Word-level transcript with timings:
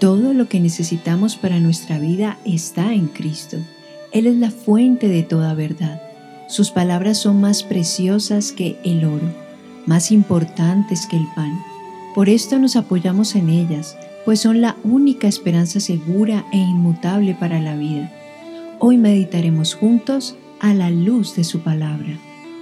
Todo 0.00 0.32
lo 0.32 0.48
que 0.48 0.60
necesitamos 0.60 1.36
para 1.36 1.60
nuestra 1.60 1.98
vida 1.98 2.38
está 2.46 2.94
en 2.94 3.08
Cristo. 3.08 3.58
Él 4.12 4.26
es 4.26 4.34
la 4.34 4.50
fuente 4.50 5.08
de 5.08 5.22
toda 5.22 5.52
verdad. 5.52 6.00
Sus 6.48 6.70
palabras 6.70 7.18
son 7.18 7.38
más 7.38 7.62
preciosas 7.62 8.50
que 8.50 8.78
el 8.82 9.04
oro, 9.04 9.30
más 9.84 10.10
importantes 10.10 11.06
que 11.06 11.18
el 11.18 11.26
pan. 11.36 11.52
Por 12.14 12.30
esto 12.30 12.58
nos 12.58 12.76
apoyamos 12.76 13.36
en 13.36 13.50
ellas, 13.50 13.94
pues 14.24 14.40
son 14.40 14.62
la 14.62 14.74
única 14.84 15.28
esperanza 15.28 15.80
segura 15.80 16.46
e 16.50 16.56
inmutable 16.56 17.34
para 17.34 17.60
la 17.60 17.76
vida. 17.76 18.10
Hoy 18.78 18.96
meditaremos 18.96 19.74
juntos 19.74 20.34
a 20.60 20.72
la 20.72 20.90
luz 20.90 21.36
de 21.36 21.44
su 21.44 21.60
palabra. 21.60 22.18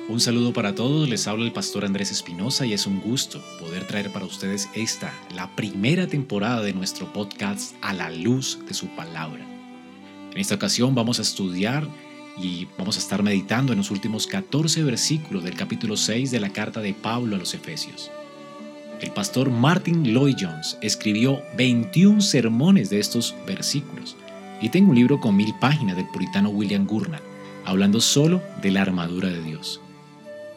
Un 0.09 0.21
saludo 0.21 0.55
para 0.55 0.75
todos, 0.75 1.07
les 1.07 1.29
habla 1.29 1.45
el 1.45 1.53
pastor 1.53 1.85
Andrés 1.85 2.11
Espinosa 2.11 2.65
y 2.65 2.73
es 2.73 2.87
un 2.87 2.99
gusto 2.99 3.43
poder 3.61 3.87
traer 3.87 4.11
para 4.11 4.25
ustedes 4.25 4.71
esta, 4.73 5.13
la 5.35 5.55
primera 5.55 6.07
temporada 6.07 6.63
de 6.63 6.73
nuestro 6.73 7.13
podcast 7.13 7.75
A 7.83 7.93
la 7.93 8.09
luz 8.09 8.59
de 8.67 8.73
su 8.73 8.87
palabra. 8.97 9.45
En 10.33 10.41
esta 10.41 10.55
ocasión 10.55 10.95
vamos 10.95 11.19
a 11.19 11.23
estudiar 11.23 11.87
y 12.39 12.69
vamos 12.79 12.97
a 12.97 13.01
estar 13.01 13.23
meditando 13.23 13.73
en 13.73 13.79
los 13.79 13.91
últimos 13.91 14.27
14 14.27 14.83
versículos 14.83 15.45
del 15.45 15.57
capítulo 15.57 15.95
6 15.95 16.31
de 16.31 16.41
la 16.41 16.55
carta 16.55 16.81
de 16.81 16.95
Pablo 16.95 17.37
a 17.37 17.39
los 17.39 17.53
Efesios. 17.53 18.11
El 19.03 19.11
pastor 19.11 19.51
Martin 19.51 20.05
Lloyd 20.05 20.37
Jones 20.41 20.79
escribió 20.81 21.43
21 21.59 22.23
sermones 22.23 22.89
de 22.89 22.99
estos 22.99 23.35
versículos 23.47 24.17
y 24.63 24.71
tengo 24.71 24.89
un 24.89 24.97
libro 24.97 25.21
con 25.21 25.37
mil 25.37 25.55
páginas 25.61 25.97
del 25.97 26.09
puritano 26.09 26.49
William 26.49 26.87
Gurnall 26.87 27.21
hablando 27.67 28.01
solo 28.01 28.43
de 28.63 28.71
la 28.71 28.81
armadura 28.81 29.29
de 29.29 29.43
Dios. 29.43 29.83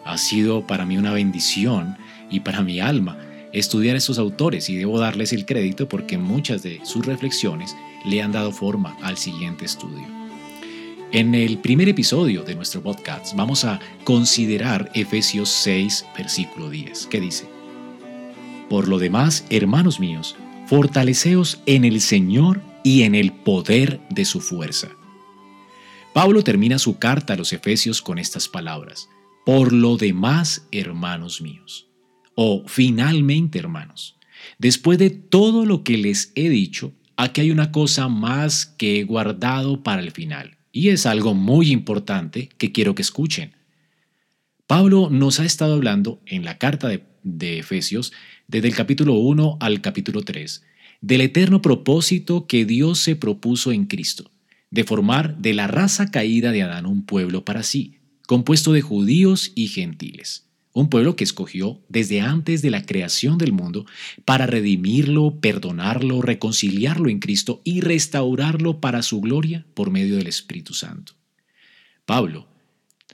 Ha 0.06 0.18
sido 0.18 0.66
para 0.66 0.86
mí 0.86 0.98
una 0.98 1.14
bendición 1.14 1.98
y 2.30 2.40
para 2.42 2.62
mi 2.62 2.80
alma 2.80 3.18
estudiar 3.54 3.96
estos 3.96 4.18
autores 4.18 4.70
y 4.70 4.78
debo 4.78 5.00
darles 5.00 5.34
el 5.34 5.46
crédito 5.46 5.88
porque 5.88 6.18
muchas 6.18 6.64
de 6.64 6.80
sus 6.84 7.06
reflexiones 7.06 7.76
le 8.06 8.22
han 8.22 8.32
dado 8.32 8.52
forma 8.52 8.98
al 9.02 9.18
siguiente 9.18 9.66
estudio. 9.66 10.06
En 11.12 11.36
el 11.36 11.58
primer 11.58 11.90
episodio 11.90 12.44
de 12.44 12.56
nuestro 12.56 12.82
podcast 12.82 13.36
vamos 13.36 13.66
a 13.66 13.82
considerar 14.06 14.90
Efesios 14.94 15.50
6, 15.50 16.06
versículo 16.18 16.70
10, 16.70 17.08
que 17.08 17.20
dice, 17.20 17.50
Por 18.70 18.88
lo 18.88 18.98
demás, 18.98 19.46
hermanos 19.50 20.00
míos, 20.00 20.38
fortaleceos 20.68 21.60
en 21.66 21.84
el 21.84 22.00
Señor 22.00 22.62
y 22.82 23.04
en 23.04 23.16
el 23.16 23.34
poder 23.34 24.00
de 24.10 24.24
su 24.24 24.40
fuerza. 24.40 24.88
Pablo 26.14 26.44
termina 26.44 26.80
su 26.80 26.98
carta 26.98 27.34
a 27.34 27.38
los 27.38 27.52
Efesios 27.52 28.02
con 28.02 28.18
estas 28.18 28.48
palabras, 28.48 29.10
Por 29.46 29.74
lo 29.74 29.98
demás, 29.98 30.68
hermanos 30.72 31.42
míos, 31.42 31.88
o 32.36 32.64
finalmente, 32.68 33.60
hermanos, 33.60 34.18
después 34.60 35.00
de 35.00 35.10
todo 35.10 35.66
lo 35.66 35.84
que 35.84 35.98
les 35.98 36.32
he 36.36 36.50
dicho, 36.50 36.94
aquí 37.18 37.42
hay 37.42 37.52
una 37.52 37.72
cosa 37.72 38.08
más 38.08 38.66
que 38.66 39.00
he 39.00 39.04
guardado 39.04 39.84
para 39.84 40.02
el 40.02 40.12
final 40.12 40.58
y 40.72 40.90
es 40.90 41.06
algo 41.06 41.34
muy 41.34 41.72
importante 41.72 42.50
que 42.58 42.72
quiero 42.72 42.96
que 42.96 43.02
escuchen. 43.02 43.54
Pablo 44.68 45.10
nos 45.10 45.40
ha 45.40 45.46
estado 45.46 45.74
hablando 45.74 46.22
en 46.26 46.46
la 46.46 46.58
carta 46.58 46.88
de, 46.88 47.60
Efesios, 47.60 48.14
desde 48.48 48.68
el 48.68 48.76
capítulo 48.76 49.16
1 49.16 49.58
al 49.60 49.82
capítulo 49.82 50.22
3, 50.22 50.64
del 51.02 51.22
eterno 51.22 51.62
propósito 51.62 52.48
que 52.48 52.66
Dios 52.66 53.00
se 53.00 53.16
propuso 53.16 53.72
en 53.72 53.86
Cristo, 53.86 54.32
de 54.70 54.84
formar 54.84 55.38
de 55.38 55.54
la 55.54 55.68
raza 55.68 56.10
caída 56.10 56.52
de 56.52 56.64
Adán 56.64 56.86
un 56.86 57.06
pueblo 57.06 57.44
para 57.44 57.64
sí, 57.64 57.98
compuesto 58.32 58.72
de 58.72 58.80
judíos 58.80 59.52
y 59.56 59.68
gentiles 59.68 60.48
un 60.72 60.90
pueblo 60.90 61.18
que 61.18 61.26
escogió 61.26 61.82
desde 61.90 62.22
antes 62.22 62.62
de 62.62 62.70
la 62.70 62.86
creación 62.86 63.38
del 63.38 63.52
mundo 63.52 63.86
para 64.24 64.48
redimirlo, 64.48 65.42
perdonarlo, 65.42 66.22
reconciliarlo 66.22 67.10
en 67.10 67.20
Cristo 67.20 67.60
y 67.66 67.82
restaurarlo 67.82 68.80
para 68.80 69.02
su 69.02 69.20
gloria 69.20 69.66
por 69.74 69.92
medio 69.92 70.16
del 70.16 70.28
Espíritu 70.28 70.74
Santo. 70.74 71.12
Pablo 72.06 72.48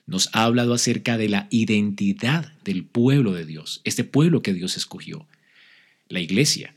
nos 0.06 0.29
ha 0.33 0.44
hablado 0.44 0.75
acerca 0.75 1.17
de 1.17 1.29
la 1.29 1.47
identidad 1.50 2.53
del 2.63 2.85
pueblo 2.85 3.33
de 3.33 3.47
Dios, 3.47 3.81
este 3.85 4.03
pueblo 4.03 4.44
que 4.44 4.53
Dios 4.53 4.77
escogió, 4.77 5.27
la 6.09 6.19
iglesia. 6.19 6.75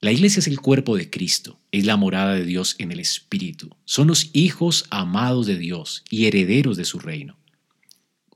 La 0.00 0.10
iglesia 0.10 0.40
es 0.40 0.48
el 0.48 0.58
cuerpo 0.58 0.96
de 0.96 1.10
Cristo, 1.10 1.60
es 1.70 1.86
la 1.86 1.96
morada 1.96 2.34
de 2.34 2.44
Dios 2.44 2.74
en 2.80 2.90
el 2.90 2.98
Espíritu, 2.98 3.76
son 3.84 4.08
los 4.08 4.30
hijos 4.32 4.86
amados 4.90 5.46
de 5.46 5.56
Dios 5.56 6.02
y 6.10 6.26
herederos 6.26 6.76
de 6.76 6.84
su 6.84 6.98
reino. 6.98 7.36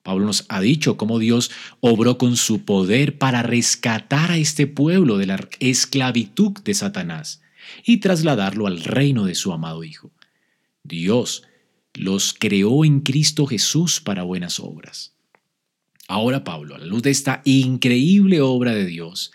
Pablo 0.06 0.24
nos 0.24 0.46
ha 0.48 0.60
dicho 0.60 0.96
cómo 0.96 1.18
Dios 1.18 1.50
obró 1.80 2.16
con 2.16 2.36
su 2.36 2.64
poder 2.64 3.18
para 3.18 3.42
rescatar 3.42 4.30
a 4.30 4.36
este 4.36 4.68
pueblo 4.68 5.18
de 5.18 5.26
la 5.26 5.48
esclavitud 5.58 6.52
de 6.62 6.74
Satanás 6.74 7.42
y 7.84 7.96
trasladarlo 7.96 8.68
al 8.68 8.84
reino 8.84 9.24
de 9.24 9.34
su 9.34 9.52
amado 9.52 9.82
Hijo. 9.82 10.12
Dios 10.84 11.42
los 11.92 12.32
creó 12.32 12.84
en 12.84 13.00
Cristo 13.00 13.46
Jesús 13.46 14.00
para 14.00 14.22
buenas 14.22 14.60
obras. 14.60 15.16
Ahora 16.06 16.44
Pablo, 16.44 16.76
a 16.76 16.78
la 16.78 16.86
luz 16.86 17.02
de 17.02 17.10
esta 17.10 17.42
increíble 17.44 18.40
obra 18.40 18.76
de 18.76 18.86
Dios, 18.86 19.32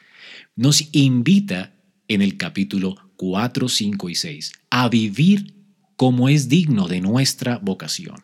nos 0.55 0.87
invita 0.93 1.75
en 2.07 2.21
el 2.21 2.37
capítulo 2.37 2.95
4, 3.17 3.67
5 3.67 4.09
y 4.09 4.15
6 4.15 4.51
a 4.69 4.87
vivir 4.87 5.53
como 5.97 6.29
es 6.29 6.47
digno 6.47 6.87
de 6.87 7.01
nuestra 7.01 7.57
vocación. 7.57 8.23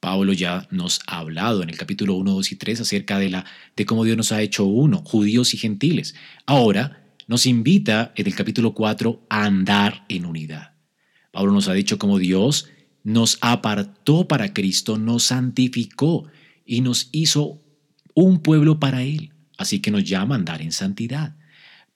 Pablo 0.00 0.32
ya 0.32 0.68
nos 0.70 1.00
ha 1.06 1.18
hablado 1.18 1.62
en 1.62 1.70
el 1.70 1.76
capítulo 1.76 2.14
1, 2.14 2.32
2 2.32 2.52
y 2.52 2.56
3 2.56 2.80
acerca 2.80 3.18
de, 3.18 3.30
la, 3.30 3.44
de 3.76 3.86
cómo 3.86 4.04
Dios 4.04 4.16
nos 4.16 4.32
ha 4.32 4.42
hecho 4.42 4.64
uno, 4.64 5.02
judíos 5.04 5.54
y 5.54 5.56
gentiles. 5.56 6.14
Ahora 6.46 7.04
nos 7.26 7.46
invita 7.46 8.12
en 8.16 8.26
el 8.26 8.34
capítulo 8.34 8.74
4 8.74 9.26
a 9.28 9.44
andar 9.44 10.04
en 10.08 10.24
unidad. 10.24 10.74
Pablo 11.32 11.52
nos 11.52 11.68
ha 11.68 11.74
dicho 11.74 11.98
cómo 11.98 12.18
Dios 12.18 12.68
nos 13.02 13.38
apartó 13.40 14.28
para 14.28 14.52
Cristo, 14.52 14.98
nos 14.98 15.24
santificó 15.24 16.26
y 16.64 16.80
nos 16.80 17.08
hizo 17.12 17.62
un 18.14 18.40
pueblo 18.40 18.78
para 18.78 19.02
Él. 19.02 19.32
Así 19.56 19.80
que 19.80 19.90
nos 19.90 20.04
llama 20.04 20.36
a 20.36 20.38
andar 20.38 20.62
en 20.62 20.72
santidad. 20.72 21.36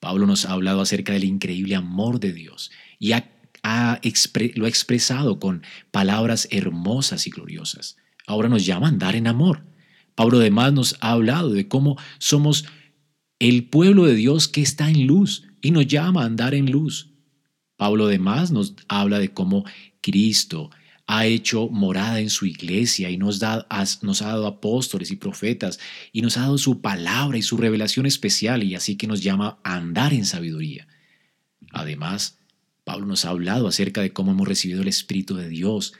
Pablo 0.00 0.26
nos 0.26 0.44
ha 0.44 0.52
hablado 0.52 0.80
acerca 0.80 1.12
del 1.12 1.24
increíble 1.24 1.76
amor 1.76 2.18
de 2.18 2.32
Dios 2.32 2.72
y 2.98 3.12
ha 3.12 3.31
lo 3.62 4.64
ha 4.64 4.68
expresado 4.68 5.38
con 5.38 5.62
palabras 5.90 6.48
hermosas 6.50 7.26
y 7.26 7.30
gloriosas. 7.30 7.96
Ahora 8.26 8.48
nos 8.48 8.64
llama 8.66 8.86
a 8.86 8.90
andar 8.90 9.16
en 9.16 9.26
amor. 9.26 9.64
Pablo 10.14 10.38
además 10.38 10.72
nos 10.72 10.96
ha 11.00 11.12
hablado 11.12 11.50
de 11.50 11.68
cómo 11.68 11.96
somos 12.18 12.66
el 13.38 13.64
pueblo 13.68 14.04
de 14.04 14.14
Dios 14.14 14.48
que 14.48 14.62
está 14.62 14.88
en 14.88 15.06
luz 15.06 15.44
y 15.60 15.70
nos 15.70 15.86
llama 15.86 16.22
a 16.22 16.26
andar 16.26 16.54
en 16.54 16.70
luz. 16.70 17.10
Pablo 17.76 18.06
además 18.06 18.50
nos 18.50 18.74
habla 18.88 19.18
de 19.18 19.32
cómo 19.32 19.64
Cristo 20.00 20.70
ha 21.06 21.26
hecho 21.26 21.68
morada 21.68 22.20
en 22.20 22.30
su 22.30 22.46
iglesia 22.46 23.10
y 23.10 23.16
nos, 23.18 23.40
nos 24.02 24.22
ha 24.22 24.28
dado 24.28 24.46
apóstoles 24.46 25.10
y 25.10 25.16
profetas 25.16 25.80
y 26.12 26.22
nos 26.22 26.36
ha 26.36 26.42
dado 26.42 26.58
su 26.58 26.80
palabra 26.80 27.36
y 27.36 27.42
su 27.42 27.56
revelación 27.56 28.06
especial 28.06 28.62
y 28.62 28.74
así 28.74 28.96
que 28.96 29.06
nos 29.06 29.22
llama 29.22 29.58
a 29.64 29.76
andar 29.76 30.14
en 30.14 30.24
sabiduría. 30.24 30.86
Además, 31.72 32.38
Pablo 32.84 33.06
nos 33.06 33.24
ha 33.24 33.30
hablado 33.30 33.68
acerca 33.68 34.02
de 34.02 34.12
cómo 34.12 34.32
hemos 34.32 34.48
recibido 34.48 34.82
el 34.82 34.88
Espíritu 34.88 35.36
de 35.36 35.48
Dios 35.48 35.94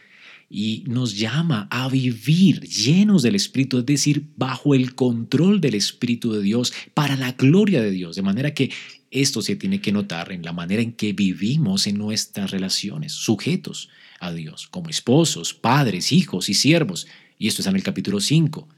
y 0.55 0.85
nos 0.87 1.17
llama 1.17 1.67
a 1.71 1.89
vivir 1.89 2.61
llenos 2.61 3.23
del 3.23 3.35
Espíritu, 3.35 3.79
es 3.79 3.87
decir, 3.87 4.27
bajo 4.37 4.75
el 4.75 4.95
control 4.95 5.61
del 5.61 5.75
Espíritu 5.75 6.33
de 6.33 6.43
Dios, 6.43 6.75
para 6.93 7.17
la 7.17 7.33
gloria 7.33 7.81
de 7.81 7.91
Dios. 7.91 8.17
De 8.17 8.23
manera 8.23 8.53
que 8.53 8.71
esto 9.11 9.41
se 9.41 9.57
tiene 9.57 9.81
que 9.81 9.93
notar 9.93 10.31
en 10.31 10.43
la 10.43 10.53
manera 10.53 10.83
en 10.83 10.93
que 10.93 11.15
vivimos 11.15 11.87
en 11.87 11.97
nuestras 11.97 12.51
relaciones, 12.51 13.13
sujetos 13.13 13.89
a 14.21 14.33
Dios, 14.33 14.69
como 14.69 14.91
esposos, 14.91 15.55
padres, 15.55 16.13
hijos 16.13 16.51
y 16.51 16.55
siervos. 16.55 17.07
Y 17.39 17.49
esto 17.49 17.63
está 17.63 17.71
en 17.71 17.77
el 17.77 17.83
capítulo 17.83 18.21
5. 18.21 18.69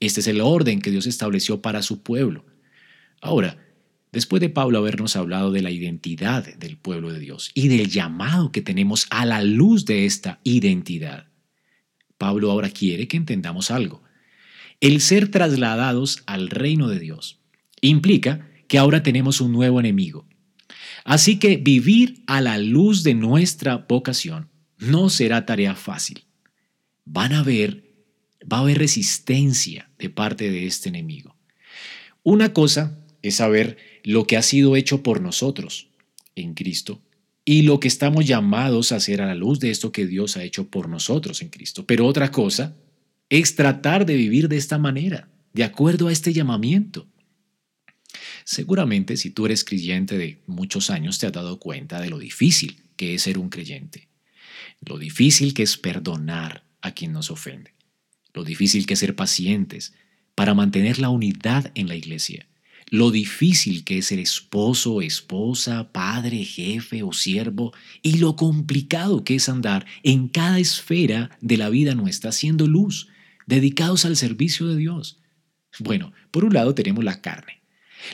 Este 0.00 0.20
es 0.20 0.26
el 0.26 0.42
orden 0.42 0.82
que 0.82 0.90
Dios 0.90 1.06
estableció 1.06 1.62
para 1.62 1.82
su 1.82 2.02
pueblo. 2.02 2.44
Ahora, 3.22 3.63
Después 4.14 4.40
de 4.40 4.48
Pablo 4.48 4.78
habernos 4.78 5.16
hablado 5.16 5.50
de 5.50 5.60
la 5.60 5.72
identidad 5.72 6.46
del 6.54 6.76
pueblo 6.76 7.12
de 7.12 7.18
Dios 7.18 7.50
y 7.52 7.66
del 7.66 7.90
llamado 7.90 8.52
que 8.52 8.62
tenemos 8.62 9.08
a 9.10 9.26
la 9.26 9.42
luz 9.42 9.86
de 9.86 10.06
esta 10.06 10.38
identidad, 10.44 11.26
Pablo 12.16 12.52
ahora 12.52 12.70
quiere 12.70 13.08
que 13.08 13.16
entendamos 13.16 13.72
algo. 13.72 14.04
El 14.80 15.00
ser 15.00 15.32
trasladados 15.32 16.22
al 16.26 16.48
reino 16.48 16.86
de 16.86 17.00
Dios 17.00 17.40
implica 17.80 18.48
que 18.68 18.78
ahora 18.78 19.02
tenemos 19.02 19.40
un 19.40 19.50
nuevo 19.50 19.80
enemigo. 19.80 20.28
Así 21.04 21.40
que 21.40 21.56
vivir 21.56 22.22
a 22.28 22.40
la 22.40 22.56
luz 22.56 23.02
de 23.02 23.14
nuestra 23.14 23.78
vocación 23.88 24.48
no 24.78 25.10
será 25.10 25.44
tarea 25.44 25.74
fácil. 25.74 26.24
Van 27.04 27.32
a 27.32 27.42
ver, 27.42 27.92
va 28.50 28.58
a 28.58 28.60
haber 28.60 28.78
resistencia 28.78 29.90
de 29.98 30.08
parte 30.08 30.52
de 30.52 30.66
este 30.66 30.88
enemigo. 30.88 31.36
Una 32.22 32.52
cosa 32.52 33.03
es 33.24 33.36
saber 33.36 33.78
lo 34.02 34.26
que 34.26 34.36
ha 34.36 34.42
sido 34.42 34.76
hecho 34.76 35.02
por 35.02 35.22
nosotros 35.22 35.88
en 36.36 36.52
Cristo 36.52 37.00
y 37.42 37.62
lo 37.62 37.80
que 37.80 37.88
estamos 37.88 38.26
llamados 38.26 38.92
a 38.92 38.96
hacer 38.96 39.22
a 39.22 39.26
la 39.26 39.34
luz 39.34 39.60
de 39.60 39.70
esto 39.70 39.92
que 39.92 40.06
Dios 40.06 40.36
ha 40.36 40.44
hecho 40.44 40.68
por 40.68 40.90
nosotros 40.90 41.40
en 41.40 41.48
Cristo. 41.48 41.86
Pero 41.86 42.06
otra 42.06 42.30
cosa 42.30 42.76
es 43.30 43.56
tratar 43.56 44.04
de 44.04 44.14
vivir 44.14 44.48
de 44.48 44.58
esta 44.58 44.76
manera, 44.76 45.30
de 45.54 45.64
acuerdo 45.64 46.08
a 46.08 46.12
este 46.12 46.34
llamamiento. 46.34 47.08
Seguramente 48.44 49.16
si 49.16 49.30
tú 49.30 49.46
eres 49.46 49.64
creyente 49.64 50.18
de 50.18 50.42
muchos 50.46 50.90
años 50.90 51.18
te 51.18 51.26
has 51.26 51.32
dado 51.32 51.58
cuenta 51.58 52.02
de 52.02 52.10
lo 52.10 52.18
difícil 52.18 52.82
que 52.94 53.14
es 53.14 53.22
ser 53.22 53.38
un 53.38 53.48
creyente, 53.48 54.08
lo 54.82 54.98
difícil 54.98 55.54
que 55.54 55.62
es 55.62 55.78
perdonar 55.78 56.64
a 56.82 56.92
quien 56.92 57.12
nos 57.12 57.30
ofende, 57.30 57.72
lo 58.34 58.44
difícil 58.44 58.84
que 58.84 58.94
es 58.94 59.00
ser 59.00 59.16
pacientes 59.16 59.94
para 60.34 60.52
mantener 60.52 60.98
la 60.98 61.08
unidad 61.08 61.72
en 61.74 61.88
la 61.88 61.96
iglesia, 61.96 62.46
lo 62.94 63.10
difícil 63.10 63.82
que 63.82 63.98
es 63.98 64.06
ser 64.06 64.20
esposo, 64.20 65.02
esposa, 65.02 65.90
padre, 65.90 66.44
jefe 66.44 67.02
o 67.02 67.12
siervo 67.12 67.72
y 68.02 68.18
lo 68.18 68.36
complicado 68.36 69.24
que 69.24 69.34
es 69.34 69.48
andar 69.48 69.84
en 70.04 70.28
cada 70.28 70.60
esfera 70.60 71.36
de 71.40 71.56
la 71.56 71.70
vida 71.70 71.96
nuestra 71.96 72.30
siendo 72.30 72.68
luz, 72.68 73.08
dedicados 73.46 74.04
al 74.04 74.16
servicio 74.16 74.68
de 74.68 74.76
Dios. 74.76 75.18
Bueno, 75.80 76.12
por 76.30 76.44
un 76.44 76.54
lado 76.54 76.72
tenemos 76.76 77.02
la 77.02 77.20
carne, 77.20 77.64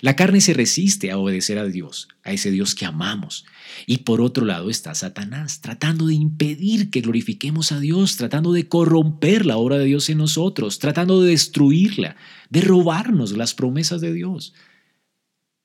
la 0.00 0.16
carne 0.16 0.40
se 0.40 0.54
resiste 0.54 1.10
a 1.10 1.18
obedecer 1.18 1.58
a 1.58 1.66
Dios, 1.66 2.08
a 2.24 2.32
ese 2.32 2.50
Dios 2.50 2.74
que 2.74 2.86
amamos. 2.86 3.44
Y 3.86 3.98
por 3.98 4.22
otro 4.22 4.46
lado 4.46 4.70
está 4.70 4.94
Satanás, 4.94 5.60
tratando 5.60 6.06
de 6.06 6.14
impedir 6.14 6.88
que 6.88 7.02
glorifiquemos 7.02 7.70
a 7.70 7.80
Dios, 7.80 8.16
tratando 8.16 8.54
de 8.54 8.66
corromper 8.66 9.44
la 9.44 9.58
obra 9.58 9.76
de 9.76 9.84
Dios 9.84 10.08
en 10.08 10.16
nosotros, 10.16 10.78
tratando 10.78 11.20
de 11.20 11.32
destruirla, 11.32 12.16
de 12.48 12.62
robarnos 12.62 13.32
las 13.32 13.52
promesas 13.52 14.00
de 14.00 14.14
Dios. 14.14 14.54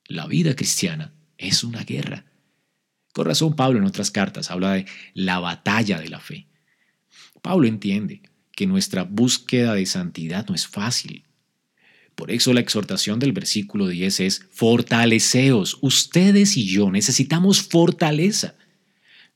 La 0.07 0.27
vida 0.27 0.55
cristiana 0.55 1.13
es 1.37 1.63
una 1.63 1.83
guerra. 1.83 2.25
Con 3.13 3.25
razón 3.25 3.55
Pablo 3.55 3.79
en 3.79 3.85
otras 3.85 4.11
cartas 4.11 4.51
habla 4.51 4.73
de 4.73 4.85
la 5.13 5.39
batalla 5.39 5.99
de 5.99 6.09
la 6.09 6.19
fe. 6.19 6.47
Pablo 7.41 7.67
entiende 7.67 8.21
que 8.51 8.67
nuestra 8.67 9.03
búsqueda 9.03 9.73
de 9.73 9.85
santidad 9.85 10.47
no 10.47 10.55
es 10.55 10.67
fácil, 10.67 11.25
por 12.15 12.31
eso 12.31 12.53
la 12.53 12.61
exhortación 12.61 13.19
del 13.19 13.33
versículo 13.33 13.87
10 13.87 14.19
es, 14.21 14.45
fortaleceos, 14.51 15.77
ustedes 15.81 16.55
y 16.55 16.65
yo 16.65 16.89
necesitamos 16.89 17.61
fortaleza. 17.61 18.55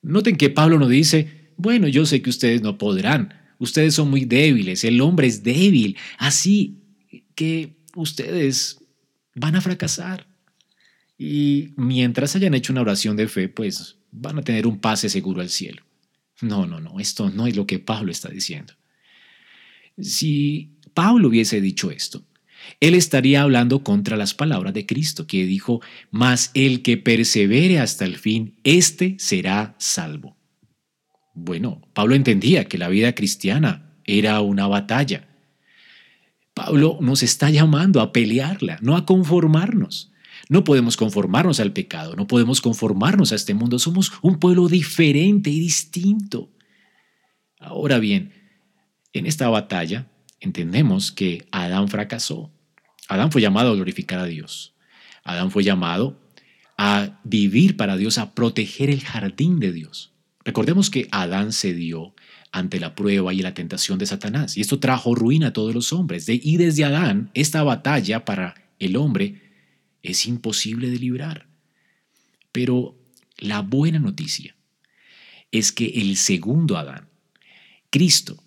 Noten 0.01 0.38
que 0.38 0.50
Pablo 0.50 0.80
no 0.80 0.88
dice, 0.88 1.51
bueno, 1.57 1.89
yo 1.89 2.06
sé 2.06 2.22
que 2.22 2.30
ustedes 2.30 2.62
no 2.62 2.77
podrán, 2.77 3.33
ustedes 3.60 3.95
son 3.95 4.10
muy 4.10 4.24
débiles, 4.24 4.86
el 4.86 5.01
hombre 5.01 5.27
es 5.27 5.44
débil, 5.44 5.98
así 6.18 6.80
que 7.36 7.75
ustedes 7.95 8.80
van 9.36 9.57
a 9.57 9.62
fracasar. 9.62 10.28
Y 11.21 11.74
mientras 11.75 12.38
hayan 12.38 12.54
hecho 12.54 12.71
una 12.71 12.81
oración 12.81 13.18
de 13.18 13.27
fe, 13.27 13.50
pues 13.50 13.98
van 14.10 14.39
a 14.39 14.42
tener 14.42 14.66
un 14.66 14.80
pase 14.80 15.10
seguro 15.10 15.42
al 15.42 15.50
cielo. 15.50 15.83
No, 16.42 16.66
no, 16.66 16.80
no, 16.80 16.98
esto 17.01 17.30
no 17.30 17.45
es 17.45 17.57
lo 17.57 17.68
que 17.68 17.77
Pablo 17.77 18.10
está 18.10 18.30
diciendo. 18.30 18.74
Si 20.00 20.77
Pablo 20.94 21.27
hubiese 21.27 21.60
dicho 21.60 21.92
esto, 21.92 22.24
él 22.80 22.95
estaría 22.95 23.42
hablando 23.42 23.83
contra 23.83 24.16
las 24.16 24.33
palabras 24.33 24.74
de 24.74 24.86
Cristo, 24.86 25.27
que 25.27 25.45
dijo, 25.45 25.81
mas 26.10 26.51
el 26.54 26.81
que 26.83 26.95
persevere 26.95 27.80
hasta 27.80 28.06
el 28.06 28.15
fin, 28.15 28.56
éste 28.63 29.18
será 29.19 29.75
salvo. 29.77 30.38
Bueno, 31.33 31.81
Pablo 31.94 32.15
entendía 32.15 32.63
que 32.65 32.77
la 32.77 32.88
vida 32.88 33.13
cristiana 33.13 33.94
era 34.06 34.39
una 34.39 34.68
batalla. 34.68 35.27
Pablo 36.54 36.98
nos 37.01 37.24
está 37.24 37.50
llamando 37.50 38.00
a 38.00 38.13
pelearla, 38.13 38.80
no 38.81 38.95
a 38.95 39.06
conformarnos. 39.06 40.08
No 40.50 40.63
podemos 40.63 40.98
conformarnos 40.98 41.60
al 41.60 41.74
pecado, 41.74 42.16
no 42.16 42.25
podemos 42.25 42.60
conformarnos 42.60 43.31
a 43.31 43.36
este 43.36 43.54
mundo. 43.54 43.78
Somos 43.78 44.12
un 44.24 44.40
pueblo 44.40 44.68
diferente 44.68 45.51
y 45.51 45.60
distinto. 45.60 46.50
Ahora 47.60 48.00
bien, 48.00 48.34
en 49.13 49.28
esta 49.28 49.48
batalla 49.48 50.07
entendemos 50.40 51.12
que 51.12 51.48
Adán 51.51 51.88
fracasó. 51.88 52.51
Adán 53.07 53.31
fue 53.31 53.42
llamado 53.42 53.72
a 53.72 53.75
glorificar 53.75 54.19
a 54.19 54.25
Dios. 54.25 54.74
Adán 55.24 55.51
fue 55.51 55.63
llamado 55.63 56.19
a 56.80 57.19
vivir 57.24 57.78
para 57.78 57.96
Dios, 57.96 58.18
a 58.18 58.34
proteger 58.34 58.90
el 58.90 59.01
jardín 59.01 59.60
de 59.60 59.72
Dios. 59.72 60.13
Recordemos 60.44 60.90
que 60.90 61.07
Adán 61.12 61.54
cedió 61.54 62.16
ante 62.51 62.80
la 62.80 62.96
prueba 62.96 63.36
y 63.36 63.42
la 63.44 63.54
tentación 63.54 64.00
de 64.00 64.07
Satanás, 64.07 64.57
y 64.57 64.62
esto 64.62 64.80
trajo 64.80 65.13
ruina 65.13 65.48
a 65.48 65.54
todos 65.54 65.75
los 65.75 65.94
hombres. 65.94 66.28
y 66.28 66.57
desde 66.57 66.86
Adán, 66.86 67.30
esta 67.36 67.62
batalla 67.62 68.25
para 68.25 68.56
el 68.80 68.96
hombre 68.96 69.49
es 70.04 70.25
imposible 70.25 70.90
de 70.90 71.00
librar. 71.00 71.48
Pero 72.51 72.98
la 73.38 73.62
buena 73.62 74.00
noticia 74.00 74.56
es 75.51 75.72
que 75.72 75.88
el 75.88 76.18
segundo 76.18 76.78
Adán, 76.78 77.10
Cristo, 77.90 78.44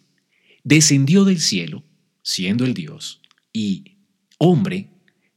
descendió 0.64 1.24
del 1.24 1.40
cielo, 1.40 1.84
siendo 2.22 2.64
el 2.64 2.74
Dios, 2.74 3.20
y 3.52 3.96
hombre, 4.38 4.90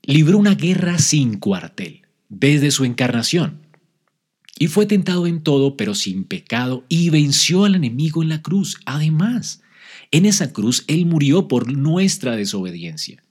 libró 0.03 0.37
una 0.37 0.55
guerra 0.55 0.99
sin 0.99 1.39
cuartel 1.39 2.01
desde 2.29 2.71
su 2.71 2.85
encarnación. 2.85 3.65
Y 4.57 4.67
fue 4.67 4.85
tentado 4.85 5.27
en 5.27 5.41
todo, 5.41 5.75
pero 5.75 5.95
sin 5.95 6.23
pecado, 6.23 6.85
y 6.87 7.09
venció 7.09 7.65
al 7.65 7.75
enemigo 7.75 8.23
en 8.23 8.29
la 8.29 8.41
cruz. 8.41 8.77
Además, 8.85 9.61
en 10.11 10.25
esa 10.25 10.53
cruz 10.53 10.85
Él 10.87 11.05
murió 11.05 11.47
por 11.47 11.71
nuestra 11.73 12.35
desobediencia. 12.35 13.21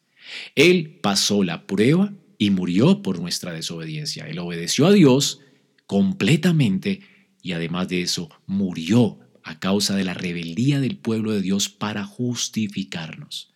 Él 0.55 0.99
pasó 1.03 1.45
la 1.45 1.67
prueba 1.67 2.13
y 2.39 2.51
murió 2.51 3.03
por 3.03 3.21
nuestra 3.21 3.53
desobediencia. 3.53 4.27
Él 4.27 4.39
obedeció 4.39 4.87
a 4.87 4.93
Dios 4.93 5.41
completamente 5.87 7.01
y 7.43 7.53
además 7.53 7.89
de 7.89 8.03
eso 8.03 8.31
murió 8.47 9.19
a 9.43 9.61
causa 9.61 9.95
de 9.95 10.05
la 10.05 10.15
rebeldía 10.15 10.81
del 10.81 10.97
pueblo 10.97 11.33
de 11.33 11.43
Dios 11.43 11.69
para 11.69 12.05
justificarnos. 12.05 13.55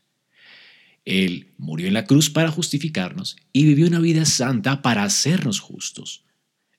Él 1.05 1.55
murió 1.57 1.89
en 1.89 1.95
la 1.95 2.05
cruz 2.05 2.29
para 2.29 2.51
justificarnos 2.51 3.37
y 3.53 3.65
vivió 3.65 3.87
una 3.87 3.99
vida 3.99 4.27
santa 4.27 4.83
para 4.83 5.05
hacernos 5.05 5.59
justos. 5.59 6.27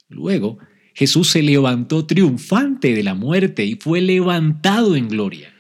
Luego, 0.08 0.60
Jesús 0.94 1.32
se 1.32 1.42
levantó 1.42 2.06
triunfante 2.06 2.94
de 2.94 3.04
la 3.04 3.16
muerte 3.16 3.66
y 3.66 3.76
fue 3.76 4.02
levantado 4.02 4.96
en 4.96 5.08
gloria. 5.08 5.52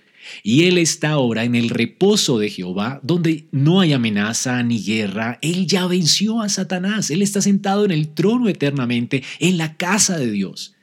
Y 0.43 0.63
Él 0.63 0.77
está 0.77 1.11
ahora 1.11 1.43
en 1.43 1.55
el 1.55 1.69
reposo 1.69 2.39
de 2.39 2.49
Jehová, 2.49 2.99
donde 3.03 3.47
no 3.51 3.81
hay 3.81 3.93
amenaza 3.93 4.61
ni 4.63 4.83
guerra. 4.83 5.39
Él 5.41 5.67
ya 5.67 5.87
venció 5.87 6.41
a 6.41 6.49
Satanás. 6.49 7.09
Él 7.09 7.21
está 7.21 7.41
sentado 7.41 7.85
en 7.85 7.91
el 7.91 8.09
trono 8.13 8.47
eternamente, 8.47 9.23
en 9.39 9.57
la 9.57 9.77
casa 9.77 10.17
de 10.17 10.31
Dios. 10.31 10.75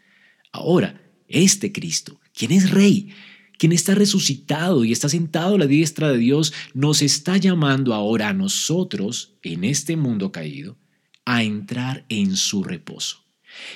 Ahora, 0.53 1.01
este 1.29 1.73
Cristo, 1.73 2.21
quien 2.35 2.53
es 2.53 2.71
Rey, 2.71 3.11
quien 3.59 3.73
está 3.73 3.95
resucitado 3.95 4.85
y 4.85 4.93
está 4.93 5.09
sentado 5.09 5.55
a 5.55 5.59
la 5.59 5.67
diestra 5.67 6.11
de 6.11 6.19
Dios, 6.19 6.53
nos 6.75 7.03
está 7.03 7.37
llamando 7.37 7.95
ahora 7.95 8.29
a 8.29 8.35
nosotros, 8.35 9.35
en 9.43 9.65
este 9.65 9.97
mundo 9.97 10.33
caído, 10.33 10.77
a 11.25 11.43
entrar 11.43 12.05
en 12.09 12.37
su 12.37 12.63
reposo 12.63 13.25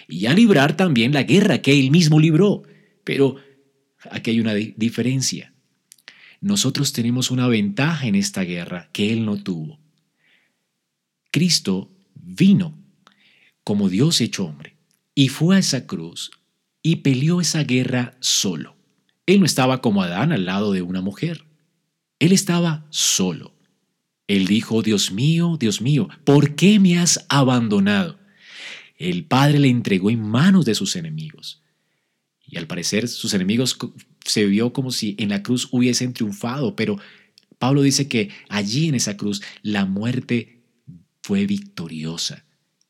y 0.09 0.27
a 0.27 0.35
librar 0.35 0.77
también 0.77 1.13
la 1.13 1.23
guerra 1.23 1.63
que 1.63 1.79
él 1.79 1.91
mismo 1.91 2.21
libró. 2.21 2.63
Pero 3.05 3.37
aquí 4.11 4.31
hay 4.31 4.41
una 4.41 4.55
diferencia. 4.55 5.53
Nosotros 6.41 6.93
tenemos 6.93 7.31
una 7.31 7.49
ventaja 7.49 8.07
en 8.07 8.15
esta 8.15 8.43
guerra 8.43 8.89
que 8.93 9.13
él 9.13 9.25
no 9.25 9.43
tuvo. 9.43 9.79
Cristo 11.31 11.91
vino 12.15 12.79
como 13.65 13.89
Dios 13.89 14.21
hecho 14.21 14.47
hombre 14.47 14.77
y 15.15 15.29
fue 15.29 15.57
a 15.57 15.59
esa 15.59 15.87
cruz 15.87 16.31
y 16.83 16.97
peleó 16.97 17.41
esa 17.41 17.65
guerra 17.65 18.17
solo. 18.21 18.77
Él 19.27 19.41
no 19.41 19.47
estaba 19.47 19.81
como 19.81 20.03
Adán 20.03 20.33
al 20.33 20.47
lado 20.47 20.73
de 20.73 20.83
una 20.83 21.03
mujer. 21.03 21.45
Él 22.19 22.33
estaba 22.33 22.87
solo. 22.91 23.55
Él 24.27 24.47
dijo, 24.47 24.83
Dios 24.83 25.13
mío, 25.13 25.57
Dios 25.59 25.81
mío, 25.81 26.09
¿por 26.25 26.55
qué 26.55 26.79
me 26.79 26.99
has 26.99 27.27
abandonado? 27.29 28.19
El 28.97 29.25
Padre 29.25 29.59
le 29.59 29.69
entregó 29.69 30.11
en 30.11 30.23
manos 30.23 30.65
de 30.65 30.75
sus 30.75 30.97
enemigos. 30.97 31.60
Y 32.51 32.59
al 32.59 32.67
parecer 32.67 33.07
sus 33.07 33.33
enemigos 33.33 33.79
se 34.25 34.45
vio 34.45 34.73
como 34.73 34.91
si 34.91 35.15
en 35.19 35.29
la 35.29 35.43
cruz 35.43 35.69
hubiesen 35.71 36.13
triunfado, 36.13 36.75
pero 36.75 36.99
Pablo 37.59 37.83
dice 37.83 38.09
que 38.09 38.31
allí 38.49 38.89
en 38.89 38.97
esa 38.97 39.17
cruz 39.17 39.41
la 39.63 39.87
muerte 39.87 40.63
fue 41.23 41.47
victoriosa. 41.47 42.45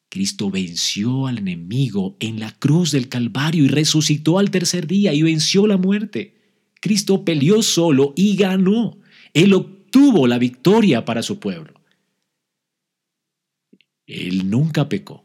Cristo 0.08 0.50
venció 0.50 1.26
al 1.26 1.38
enemigo 1.38 2.16
en 2.20 2.40
la 2.40 2.52
cruz 2.52 2.90
del 2.90 3.08
Calvario 3.08 3.64
y 3.64 3.68
resucitó 3.68 4.38
al 4.38 4.50
tercer 4.50 4.86
día 4.86 5.12
y 5.12 5.22
venció 5.22 5.66
la 5.66 5.76
muerte. 5.76 6.36
Cristo 6.80 7.24
peleó 7.24 7.62
solo 7.62 8.14
y 8.16 8.36
ganó. 8.36 8.98
Él 9.34 9.52
obtuvo 9.52 10.26
la 10.26 10.38
victoria 10.38 11.04
para 11.04 11.22
su 11.22 11.38
pueblo. 11.38 11.74
Él 14.06 14.48
nunca 14.50 14.88
pecó. 14.88 15.24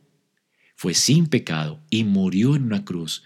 Fue 0.75 0.93
sin 0.93 1.27
pecado 1.27 1.81
y 1.89 2.03
murió 2.03 2.55
en 2.55 2.63
una 2.63 2.83
cruz 2.83 3.23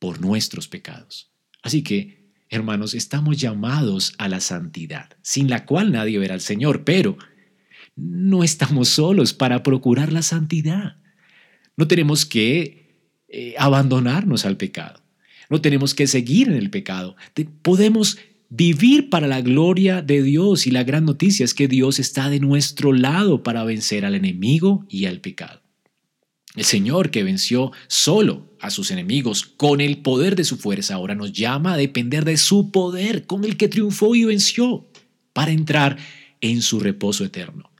por 0.00 0.20
nuestros 0.20 0.66
pecados. 0.66 1.30
Así 1.62 1.82
que, 1.82 2.32
hermanos, 2.48 2.94
estamos 2.94 3.38
llamados 3.38 4.14
a 4.18 4.28
la 4.28 4.40
santidad, 4.40 5.10
sin 5.22 5.48
la 5.48 5.64
cual 5.64 5.92
nadie 5.92 6.18
verá 6.18 6.34
al 6.34 6.40
Señor, 6.40 6.82
pero 6.82 7.16
no 7.94 8.42
estamos 8.42 8.88
solos 8.88 9.32
para 9.32 9.62
procurar 9.62 10.12
la 10.12 10.22
santidad. 10.22 10.96
No 11.76 11.86
tenemos 11.86 12.26
que 12.26 12.96
eh, 13.28 13.54
abandonarnos 13.58 14.44
al 14.44 14.56
pecado. 14.56 15.00
No 15.48 15.60
tenemos 15.60 15.94
que 15.94 16.06
seguir 16.06 16.48
en 16.48 16.54
el 16.54 16.70
pecado. 16.70 17.16
podemos 17.62 18.18
vivir 18.48 19.10
para 19.10 19.28
la 19.28 19.40
gloria 19.40 20.02
de 20.02 20.22
Dios 20.22 20.66
y 20.66 20.70
la 20.70 20.84
gran 20.84 21.04
noticia 21.04 21.44
es 21.44 21.54
que 21.54 21.68
Dios 21.68 21.98
está 21.98 22.28
de 22.30 22.40
nuestro 22.40 22.92
lado 22.92 23.42
para 23.42 23.64
vencer 23.64 24.04
al 24.04 24.14
enemigo 24.14 24.84
y 24.88 25.06
al 25.06 25.20
pecado. 25.20 25.62
El 26.56 26.64
Señor 26.64 27.10
que 27.10 27.22
venció 27.22 27.70
solo 27.86 28.50
a 28.60 28.70
sus 28.70 28.90
enemigos 28.90 29.44
con 29.44 29.80
el 29.80 29.98
poder 29.98 30.34
de 30.34 30.44
su 30.44 30.56
fuerza 30.56 30.94
ahora 30.94 31.14
nos 31.14 31.32
llama 31.32 31.74
a 31.74 31.76
depender 31.76 32.24
de 32.24 32.36
su 32.36 32.70
poder 32.72 33.26
con 33.26 33.44
el 33.44 33.56
que 33.56 33.68
triunfó 33.68 34.14
y 34.14 34.24
venció 34.24 34.88
para 35.32 35.52
entrar 35.52 35.96
en 36.40 36.60
su 36.62 36.80
reposo 36.80 37.24
eterno. 37.24 37.70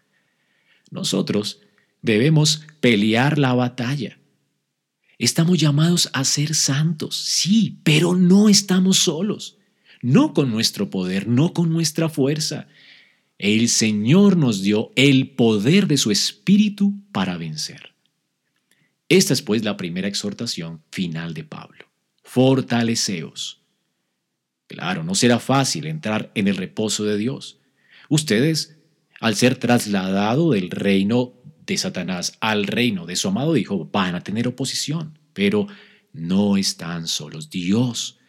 Nosotros 0.91 1.61
debemos 2.03 2.63
pelear 2.81 3.39
la 3.39 3.55
batalla. 3.55 4.19
Estamos 5.19 5.59
llamados 5.59 6.09
a 6.13 6.25
ser 6.25 6.55
santos, 6.55 7.17
sí, 7.17 7.79
pero 7.83 8.15
no 8.15 8.49
estamos 8.49 8.99
solos, 8.99 9.59
no 10.01 10.33
con 10.33 10.51
nuestro 10.51 10.89
poder, 10.89 11.29
no 11.29 11.53
con 11.53 11.71
nuestra 11.71 12.09
fuerza. 12.09 12.69
El 13.37 13.69
Señor 13.69 14.37
nos 14.37 14.63
dio 14.63 14.93
el 14.97 15.31
poder 15.31 15.89
de 15.89 15.99
su 15.99 16.11
Espíritu 16.11 16.95
para 17.13 17.37
vencer. 17.37 17.90
Esta 19.11 19.33
es 19.33 19.43
pues 19.43 19.65
la 19.65 19.77
primera 19.77 20.07
exhortación 20.07 20.85
final 20.93 21.35
de 21.35 21.43
Pablo. 21.43 21.85
Fortaleceos. 22.23 23.61
Claro, 24.69 25.03
no 25.03 25.17
será 25.17 25.41
fácil 25.41 25.87
entrar 25.87 26.31
en 26.37 26.47
el 26.47 26.57
reposo 26.57 27.05
de 27.05 27.19
Dios. 27.19 27.59
Ustedes, 28.09 28.79
al 29.19 29.35
ser 29.35 29.57
trasladado 29.57 30.53
del 30.53 30.71
reino 30.71 31.35
de 31.67 31.77
Satanás 31.77 32.39
al 32.41 32.69
reino 32.69 33.05
de 33.05 33.17
su 33.17 33.27
amado 33.27 33.57
Hijo, 33.57 33.85
van 33.93 34.15
a 34.15 34.23
tener 34.23 34.47
oposición, 34.47 35.19
pero 35.33 35.67
no 36.13 36.57
están 36.57 37.09
solos. 37.09 37.51
Dios, 37.51 38.21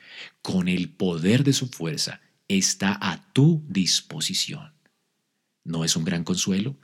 con 0.42 0.68
el 0.68 0.90
poder 0.90 1.44
de 1.44 1.54
su 1.54 1.68
fuerza, 1.68 2.22
está 2.48 2.98
a 3.00 3.32
tu 3.34 3.64
disposición. 3.70 4.74
¿No 5.64 5.86
es 5.86 5.96
un 5.96 6.06
gran 6.06 6.24
consuelo? 6.24 6.76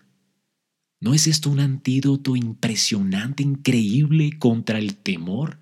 ¿No 0.99 1.13
es 1.13 1.27
esto 1.27 1.51
un 1.51 1.59
antídoto 1.59 2.35
impresionante, 2.35 3.43
increíble 3.43 4.37
contra 4.39 4.79
el 4.79 4.95
temor? 4.95 5.59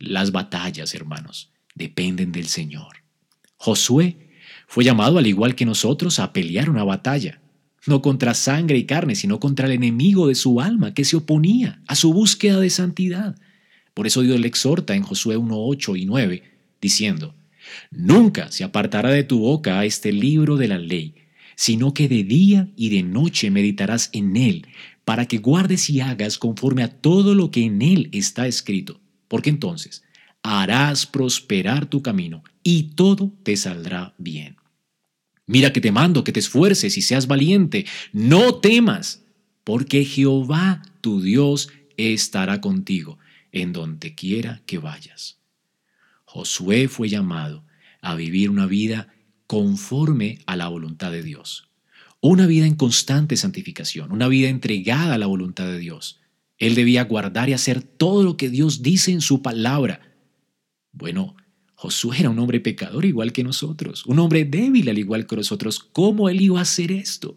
Las 0.00 0.32
batallas, 0.32 0.94
hermanos, 0.94 1.52
dependen 1.76 2.32
del 2.32 2.46
Señor. 2.48 3.04
Josué 3.56 4.30
fue 4.66 4.82
llamado, 4.82 5.18
al 5.18 5.28
igual 5.28 5.54
que 5.54 5.64
nosotros, 5.64 6.18
a 6.18 6.32
pelear 6.32 6.70
una 6.70 6.82
batalla, 6.82 7.40
no 7.86 8.02
contra 8.02 8.34
sangre 8.34 8.78
y 8.78 8.84
carne, 8.84 9.14
sino 9.14 9.38
contra 9.38 9.66
el 9.66 9.72
enemigo 9.72 10.26
de 10.26 10.34
su 10.34 10.60
alma 10.60 10.92
que 10.92 11.04
se 11.04 11.16
oponía 11.16 11.80
a 11.86 11.94
su 11.94 12.12
búsqueda 12.12 12.58
de 12.58 12.70
santidad. 12.70 13.36
Por 13.94 14.08
eso 14.08 14.22
Dios 14.22 14.40
le 14.40 14.48
exhorta 14.48 14.96
en 14.96 15.04
Josué 15.04 15.36
1, 15.36 15.54
8 15.56 15.96
y 15.96 16.04
9, 16.04 16.42
diciendo, 16.80 17.36
Nunca 17.92 18.50
se 18.50 18.64
apartará 18.64 19.10
de 19.10 19.22
tu 19.22 19.38
boca 19.38 19.84
este 19.84 20.10
libro 20.10 20.56
de 20.56 20.66
la 20.66 20.78
ley 20.78 21.21
sino 21.56 21.94
que 21.94 22.08
de 22.08 22.24
día 22.24 22.68
y 22.76 22.90
de 22.90 23.02
noche 23.02 23.50
meditarás 23.50 24.10
en 24.12 24.36
él, 24.36 24.66
para 25.04 25.26
que 25.26 25.38
guardes 25.38 25.90
y 25.90 26.00
hagas 26.00 26.38
conforme 26.38 26.82
a 26.82 26.88
todo 26.88 27.34
lo 27.34 27.50
que 27.50 27.64
en 27.64 27.82
él 27.82 28.08
está 28.12 28.46
escrito, 28.46 29.00
porque 29.28 29.50
entonces 29.50 30.04
harás 30.42 31.06
prosperar 31.06 31.86
tu 31.86 32.02
camino 32.02 32.42
y 32.62 32.94
todo 32.94 33.32
te 33.42 33.56
saldrá 33.56 34.14
bien. 34.18 34.56
Mira 35.46 35.72
que 35.72 35.80
te 35.80 35.92
mando 35.92 36.24
que 36.24 36.32
te 36.32 36.40
esfuerces 36.40 36.96
y 36.96 37.02
seas 37.02 37.26
valiente, 37.26 37.84
no 38.12 38.56
temas, 38.56 39.24
porque 39.64 40.04
Jehová 40.04 40.82
tu 41.00 41.20
Dios 41.20 41.68
estará 41.96 42.60
contigo 42.60 43.18
en 43.50 43.72
donde 43.72 44.14
quiera 44.14 44.62
que 44.66 44.78
vayas. 44.78 45.38
Josué 46.24 46.88
fue 46.88 47.08
llamado 47.08 47.64
a 48.00 48.14
vivir 48.14 48.50
una 48.50 48.66
vida 48.66 49.14
conforme 49.52 50.38
a 50.46 50.56
la 50.56 50.68
voluntad 50.68 51.12
de 51.12 51.22
Dios. 51.22 51.68
Una 52.22 52.46
vida 52.46 52.66
en 52.66 52.74
constante 52.74 53.36
santificación, 53.36 54.10
una 54.10 54.26
vida 54.26 54.48
entregada 54.48 55.12
a 55.12 55.18
la 55.18 55.26
voluntad 55.26 55.66
de 55.66 55.78
Dios. 55.78 56.22
Él 56.56 56.74
debía 56.74 57.04
guardar 57.04 57.50
y 57.50 57.52
hacer 57.52 57.82
todo 57.82 58.22
lo 58.22 58.38
que 58.38 58.48
Dios 58.48 58.80
dice 58.80 59.12
en 59.12 59.20
su 59.20 59.42
palabra. 59.42 60.00
Bueno, 60.90 61.36
Josué 61.74 62.20
era 62.20 62.30
un 62.30 62.38
hombre 62.38 62.60
pecador 62.60 63.04
igual 63.04 63.34
que 63.34 63.44
nosotros, 63.44 64.06
un 64.06 64.20
hombre 64.20 64.46
débil 64.46 64.88
al 64.88 64.96
igual 64.96 65.26
que 65.26 65.36
nosotros. 65.36 65.80
¿Cómo 65.80 66.30
él 66.30 66.40
iba 66.40 66.58
a 66.58 66.62
hacer 66.62 66.90
esto? 66.90 67.36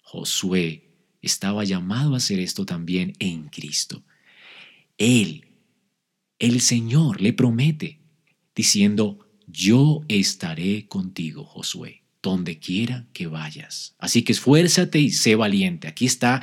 Josué 0.00 0.94
estaba 1.20 1.62
llamado 1.64 2.14
a 2.14 2.16
hacer 2.16 2.38
esto 2.38 2.64
también 2.64 3.12
en 3.18 3.50
Cristo. 3.50 4.02
Él, 4.96 5.44
el 6.38 6.62
Señor, 6.62 7.20
le 7.20 7.34
promete, 7.34 8.00
diciendo, 8.56 9.23
yo 9.54 10.02
estaré 10.08 10.88
contigo, 10.88 11.44
Josué, 11.44 12.02
donde 12.20 12.58
quiera 12.58 13.06
que 13.12 13.28
vayas. 13.28 13.94
Así 13.98 14.22
que 14.22 14.32
esfuérzate 14.32 14.98
y 14.98 15.12
sé 15.12 15.36
valiente. 15.36 15.86
Aquí 15.86 16.06
está, 16.06 16.42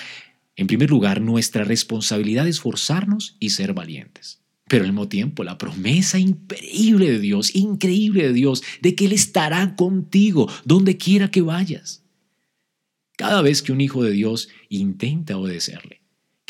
en 0.56 0.68
primer 0.68 0.90
lugar, 0.90 1.20
nuestra 1.20 1.66
responsabilidad 1.66 2.46
de 2.46 2.52
esforzarnos 2.52 3.36
y 3.40 3.50
ser 3.50 3.74
valientes. 3.74 4.42
Pero 4.70 4.86
al 4.86 4.92
mismo 4.92 5.10
tiempo, 5.10 5.44
la 5.44 5.58
promesa 5.58 6.18
increíble 6.20 7.12
de 7.12 7.20
Dios, 7.20 7.54
increíble 7.54 8.24
de 8.24 8.34
Dios, 8.34 8.64
de 8.82 8.96
que 8.96 9.06
Él 9.06 9.12
estará 9.12 9.76
contigo 9.76 10.50
donde 10.64 10.96
quiera 10.96 11.30
que 11.30 11.42
vayas. 11.42 12.06
Cada 13.18 13.42
vez 13.42 13.62
que 13.62 13.74
un 13.74 13.82
hijo 13.82 14.04
de 14.04 14.12
Dios 14.12 14.48
intenta 14.70 15.38
obedecerle, 15.38 16.01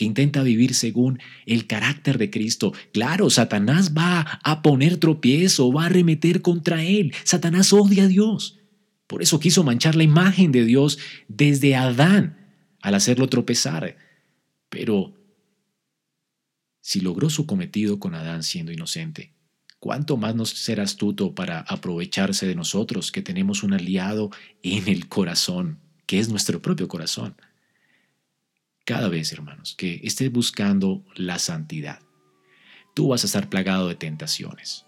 que 0.02 0.06
intenta 0.06 0.42
vivir 0.42 0.74
según 0.74 1.20
el 1.46 1.68
carácter 1.68 2.18
de 2.18 2.32
Cristo. 2.32 2.74
Claro, 2.92 3.30
Satanás 3.30 3.94
va 3.96 4.40
a 4.44 4.64
poner 4.64 4.98
tropiezo, 4.98 5.72
va 5.72 5.84
a 5.84 5.86
arremeter 5.86 6.42
contra 6.42 6.84
él. 6.84 7.14
Satanás 7.24 7.72
odia 7.72 8.06
a 8.06 8.08
Dios. 8.08 8.58
Por 9.06 9.22
eso 9.22 9.40
quiso 9.40 9.64
manchar 9.64 9.96
la 9.96 10.02
imagen 10.02 10.52
de 10.52 10.66
Dios 10.66 10.98
desde 11.28 11.76
Adán 11.76 12.36
al 12.82 12.96
hacerlo 12.96 13.28
tropezar. 13.28 13.96
Pero 14.70 15.14
si 16.82 17.00
logró 17.02 17.30
su 17.30 17.46
cometido 17.46 18.00
con 18.00 18.16
Adán 18.16 18.42
siendo 18.42 18.72
inocente, 18.72 19.36
¿cuánto 19.78 20.18
más 20.18 20.34
nos 20.34 20.50
será 20.50 20.82
astuto 20.82 21.36
para 21.36 21.60
aprovecharse 21.60 22.48
de 22.48 22.56
nosotros 22.56 23.12
que 23.12 23.22
tenemos 23.22 23.62
un 23.62 23.74
aliado 23.74 24.32
en 24.64 24.88
el 24.88 25.08
corazón, 25.08 25.78
que 26.08 26.18
es 26.18 26.28
nuestro 26.28 26.60
propio 26.60 26.88
corazón? 26.88 27.36
Cada 28.86 29.10
vez, 29.10 29.32
hermanos, 29.32 29.76
que 29.78 30.02
estés 30.04 30.32
buscando 30.32 31.04
la 31.16 31.38
santidad, 31.38 32.00
tú 32.94 33.10
vas 33.10 33.24
a 33.24 33.28
estar 33.28 33.48
plagado 33.48 33.88
de 33.88 33.96
tentaciones. 33.96 34.86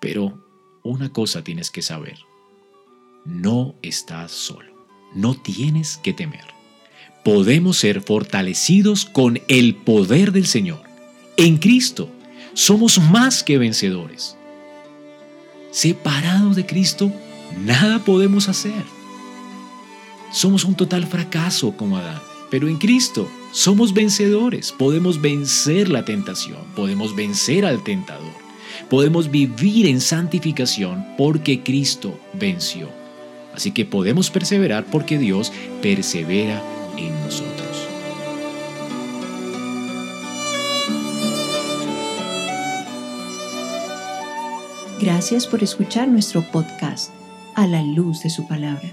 Pero 0.00 0.44
una 0.82 1.10
cosa 1.12 1.42
tienes 1.42 1.70
que 1.70 1.82
saber, 1.82 2.18
no 3.24 3.74
estás 3.82 4.30
solo, 4.30 4.86
no 5.14 5.34
tienes 5.34 5.96
que 5.98 6.12
temer. 6.12 6.44
Podemos 7.24 7.78
ser 7.78 8.02
fortalecidos 8.02 9.04
con 9.04 9.40
el 9.48 9.74
poder 9.74 10.32
del 10.32 10.46
Señor. 10.46 10.82
En 11.36 11.58
Cristo 11.58 12.10
somos 12.52 12.98
más 13.00 13.42
que 13.42 13.58
vencedores. 13.58 14.36
Separados 15.70 16.56
de 16.56 16.66
Cristo, 16.66 17.12
nada 17.64 18.04
podemos 18.04 18.48
hacer. 18.48 18.84
Somos 20.30 20.64
un 20.64 20.74
total 20.74 21.06
fracaso 21.06 21.76
como 21.76 21.96
Adán. 21.96 22.27
Pero 22.50 22.68
en 22.68 22.76
Cristo 22.76 23.28
somos 23.52 23.92
vencedores, 23.92 24.72
podemos 24.72 25.20
vencer 25.20 25.88
la 25.88 26.04
tentación, 26.04 26.58
podemos 26.74 27.14
vencer 27.14 27.66
al 27.66 27.82
tentador, 27.84 28.32
podemos 28.88 29.30
vivir 29.30 29.86
en 29.86 30.00
santificación 30.00 31.04
porque 31.18 31.62
Cristo 31.62 32.18
venció. 32.32 32.88
Así 33.54 33.72
que 33.72 33.84
podemos 33.84 34.30
perseverar 34.30 34.86
porque 34.86 35.18
Dios 35.18 35.52
persevera 35.82 36.62
en 36.96 37.12
nosotros. 37.20 37.88
Gracias 45.00 45.46
por 45.46 45.62
escuchar 45.62 46.08
nuestro 46.08 46.42
podcast 46.50 47.12
a 47.54 47.66
la 47.66 47.82
luz 47.82 48.22
de 48.22 48.30
su 48.30 48.46
palabra. 48.48 48.92